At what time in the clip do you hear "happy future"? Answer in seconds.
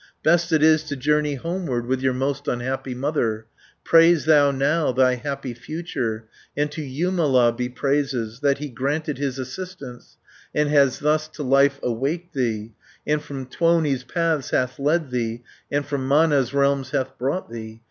5.13-6.25